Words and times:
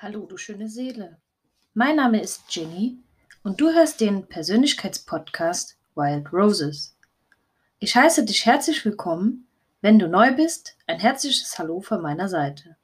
Hallo, 0.00 0.26
du 0.26 0.36
schöne 0.36 0.68
Seele. 0.68 1.16
Mein 1.74 1.96
Name 1.96 2.22
ist 2.22 2.42
Jenny 2.50 2.98
und 3.42 3.60
du 3.60 3.72
hörst 3.72 4.00
den 4.00 4.28
Persönlichkeitspodcast 4.28 5.76
Wild 5.96 6.32
Roses. 6.32 6.96
Ich 7.80 7.96
heiße 7.96 8.24
dich 8.24 8.46
herzlich 8.46 8.84
willkommen. 8.84 9.48
Wenn 9.80 9.98
du 9.98 10.06
neu 10.06 10.32
bist, 10.36 10.76
ein 10.86 11.00
herzliches 11.00 11.58
Hallo 11.58 11.80
von 11.80 12.00
meiner 12.00 12.28
Seite. 12.28 12.76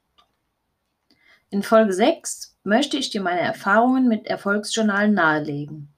In 1.50 1.62
Folge 1.62 1.92
6 1.92 2.56
möchte 2.64 2.96
ich 2.96 3.10
dir 3.10 3.20
meine 3.20 3.42
Erfahrungen 3.42 4.08
mit 4.08 4.26
Erfolgsjournalen 4.26 5.14
nahelegen. 5.14 5.90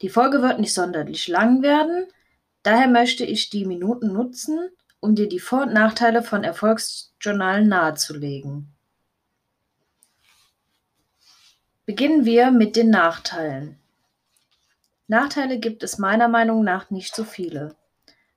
Die 0.00 0.08
Folge 0.08 0.40
wird 0.40 0.58
nicht 0.58 0.72
sonderlich 0.72 1.28
lang 1.28 1.60
werden, 1.60 2.06
daher 2.62 2.88
möchte 2.88 3.26
ich 3.26 3.50
die 3.50 3.66
Minuten 3.66 4.14
nutzen, 4.14 4.70
um 5.00 5.14
dir 5.14 5.28
die 5.28 5.38
Vor- 5.38 5.64
und 5.64 5.74
Nachteile 5.74 6.22
von 6.22 6.44
Erfolgsjournalen 6.44 7.68
nahezulegen. 7.68 8.74
Beginnen 11.90 12.24
wir 12.24 12.52
mit 12.52 12.76
den 12.76 12.88
Nachteilen. 12.88 13.76
Nachteile 15.08 15.58
gibt 15.58 15.82
es 15.82 15.98
meiner 15.98 16.28
Meinung 16.28 16.62
nach 16.62 16.88
nicht 16.90 17.16
so 17.16 17.24
viele. 17.24 17.74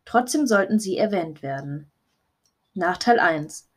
Trotzdem 0.06 0.48
sollten 0.48 0.80
sie 0.80 0.98
erwähnt 0.98 1.44
werden. 1.44 1.86
Nachteil 2.74 3.20
1. 3.20 3.68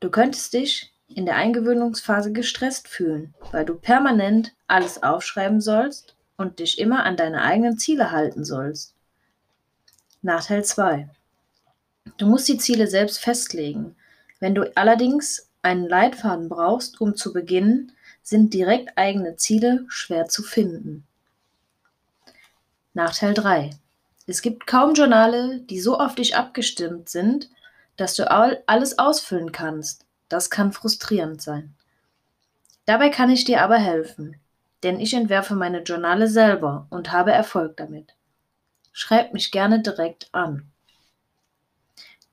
Du 0.00 0.10
könntest 0.10 0.52
dich 0.52 0.92
in 1.08 1.24
der 1.24 1.36
Eingewöhnungsphase 1.36 2.30
gestresst 2.30 2.88
fühlen, 2.88 3.32
weil 3.52 3.64
du 3.64 3.76
permanent 3.76 4.54
alles 4.66 5.02
aufschreiben 5.02 5.62
sollst 5.62 6.14
und 6.36 6.58
dich 6.58 6.78
immer 6.78 7.04
an 7.06 7.16
deine 7.16 7.40
eigenen 7.40 7.78
Ziele 7.78 8.10
halten 8.10 8.44
sollst. 8.44 8.94
Nachteil 10.20 10.62
2. 10.62 11.08
Du 12.18 12.26
musst 12.26 12.48
die 12.48 12.58
Ziele 12.58 12.86
selbst 12.86 13.20
festlegen. 13.20 13.96
Wenn 14.40 14.54
du 14.54 14.76
allerdings 14.76 15.48
einen 15.62 15.88
Leitfaden 15.88 16.50
brauchst, 16.50 17.00
um 17.00 17.16
zu 17.16 17.32
beginnen, 17.32 17.92
sind 18.26 18.54
direkt 18.54 18.98
eigene 18.98 19.36
Ziele 19.36 19.84
schwer 19.86 20.26
zu 20.26 20.42
finden. 20.42 21.06
Nachteil 22.92 23.34
3. 23.34 23.70
Es 24.26 24.42
gibt 24.42 24.66
kaum 24.66 24.94
Journale, 24.94 25.60
die 25.60 25.78
so 25.78 25.96
auf 25.96 26.16
dich 26.16 26.34
abgestimmt 26.34 27.08
sind, 27.08 27.48
dass 27.96 28.14
du 28.14 28.28
alles 28.28 28.98
ausfüllen 28.98 29.52
kannst. 29.52 30.06
Das 30.28 30.50
kann 30.50 30.72
frustrierend 30.72 31.40
sein. 31.40 31.72
Dabei 32.84 33.10
kann 33.10 33.30
ich 33.30 33.44
dir 33.44 33.62
aber 33.62 33.76
helfen, 33.76 34.34
denn 34.82 34.98
ich 34.98 35.14
entwerfe 35.14 35.54
meine 35.54 35.82
Journale 35.82 36.26
selber 36.26 36.88
und 36.90 37.12
habe 37.12 37.30
Erfolg 37.30 37.76
damit. 37.76 38.16
Schreib 38.90 39.34
mich 39.34 39.52
gerne 39.52 39.82
direkt 39.82 40.30
an. 40.32 40.66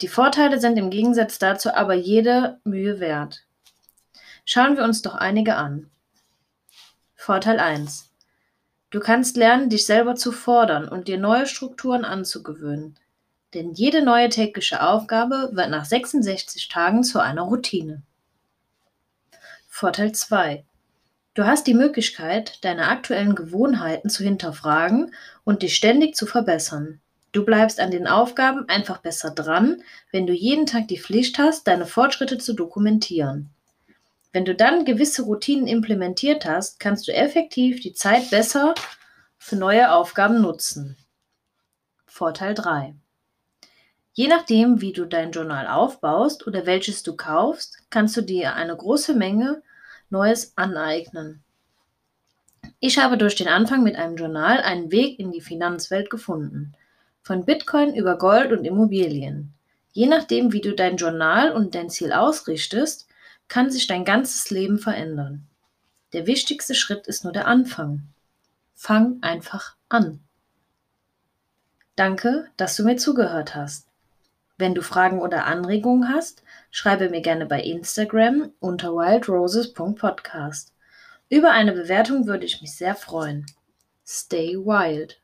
Die 0.02 0.08
Vorteile 0.08 0.60
sind 0.60 0.80
im 0.80 0.90
Gegensatz 0.90 1.38
dazu 1.38 1.72
aber 1.72 1.94
jede 1.94 2.60
Mühe 2.64 3.00
wert. 3.00 3.46
Schauen 4.46 4.76
wir 4.76 4.84
uns 4.84 5.02
doch 5.02 5.16
einige 5.16 5.56
an. 5.56 5.90
Vorteil 7.16 7.60
1. 7.60 8.10
Du 8.90 9.00
kannst 9.00 9.38
lernen, 9.38 9.70
dich 9.70 9.86
selber 9.86 10.16
zu 10.16 10.32
fordern 10.32 10.88
und 10.90 11.08
dir 11.08 11.18
neue 11.18 11.48
Strukturen 11.48 12.04
anzugewöhnen. 12.04 13.00
Denn 13.54 13.72
jede 13.72 14.04
neue 14.04 14.30
tägliche 14.30 14.84
Aufgabe 14.84 15.50
wird 15.54 15.70
nach 15.70 15.86
66 15.86 16.68
Tagen 16.68 17.04
zu 17.04 17.20
einer 17.20 17.44
Routine. 17.44 18.02
Vorteil 19.70 20.12
2. 20.12 20.66
Du 21.34 21.46
hast 21.46 21.66
die 21.66 21.74
Möglichkeit, 21.74 22.64
deine 22.64 22.90
aktuellen 22.90 23.36
Gewohnheiten 23.36 24.10
zu 24.10 24.24
hinterfragen 24.24 25.16
und 25.44 25.64
dich 25.64 25.76
ständig 25.76 26.16
zu 26.16 26.26
verbessern. 26.26 27.00
Du 27.32 27.46
bleibst 27.46 27.80
an 27.80 27.90
den 27.90 28.06
Aufgaben 28.06 28.70
einfach 28.70 29.00
besser 29.00 29.32
dran, 29.32 29.82
wenn 30.12 30.28
du 30.28 30.34
jeden 30.34 30.68
Tag 30.68 30.90
die 30.90 31.00
Pflicht 31.00 31.40
hast, 31.40 31.68
deine 31.68 31.88
Fortschritte 31.88 32.38
zu 32.38 32.54
dokumentieren. 32.54 33.50
Wenn 34.34 34.46
du 34.46 34.56
dann 34.56 34.84
gewisse 34.84 35.22
Routinen 35.22 35.68
implementiert 35.68 36.46
hast, 36.46 36.80
kannst 36.80 37.08
du 37.08 37.14
effektiv 37.14 37.82
die 37.82 37.94
Zeit 37.94 38.32
besser 38.32 38.74
für 39.38 39.56
neue 39.56 39.92
Aufgaben 39.92 40.42
nutzen. 40.42 40.98
Vorteil 42.08 42.56
3. 42.56 42.96
Je 44.14 44.28
nachdem, 44.28 44.82
wie 44.82 44.92
du 44.92 45.06
dein 45.06 45.32
Journal 45.32 45.68
aufbaust 45.68 46.48
oder 46.48 46.66
welches 46.66 47.04
du 47.04 47.16
kaufst, 47.16 47.78
kannst 47.92 48.18
du 48.18 48.22
dir 48.22 48.56
eine 48.56 48.76
große 48.76 49.14
Menge 49.14 49.62
Neues 50.10 50.54
aneignen. 50.56 51.44
Ich 52.80 52.98
habe 52.98 53.18
durch 53.18 53.36
den 53.36 53.48
Anfang 53.48 53.84
mit 53.84 53.96
einem 53.96 54.16
Journal 54.16 54.60
einen 54.62 54.92
Weg 54.92 55.20
in 55.20 55.32
die 55.32 55.42
Finanzwelt 55.42 56.10
gefunden. 56.10 56.74
Von 57.22 57.46
Bitcoin 57.46 57.94
über 57.96 58.18
Gold 58.18 58.52
und 58.52 58.66
Immobilien. 58.66 59.54
Je 59.92 60.08
nachdem, 60.08 60.54
wie 60.54 60.62
du 60.62 60.74
dein 60.74 60.98
Journal 60.98 61.52
und 61.52 61.76
dein 61.76 61.92
Ziel 61.92 62.12
ausrichtest, 62.12 63.08
kann 63.48 63.72
sich 63.72 63.88
dein 63.88 64.06
ganzes 64.06 64.50
Leben 64.50 64.80
verändern. 64.80 65.48
Der 66.14 66.28
wichtigste 66.28 66.76
Schritt 66.76 67.08
ist 67.08 67.24
nur 67.24 67.34
der 67.34 67.48
Anfang. 67.48 68.04
Fang 68.76 69.18
einfach 69.22 69.76
an. 69.90 70.20
Danke, 71.96 72.50
dass 72.58 72.76
du 72.76 72.84
mir 72.84 72.98
zugehört 72.98 73.56
hast. 73.56 73.88
Wenn 74.58 74.76
du 74.76 74.82
Fragen 74.82 75.20
oder 75.20 75.46
Anregungen 75.46 76.10
hast, 76.10 76.44
schreibe 76.72 77.10
mir 77.10 77.22
gerne 77.22 77.46
bei 77.46 77.62
Instagram 77.62 78.52
unter 78.60 78.94
wildroses.podcast. 78.94 80.74
Über 81.30 81.52
eine 81.52 81.72
Bewertung 81.72 82.28
würde 82.28 82.46
ich 82.46 82.62
mich 82.62 82.76
sehr 82.76 82.96
freuen. 82.96 83.46
Stay 84.06 84.56
wild. 84.56 85.20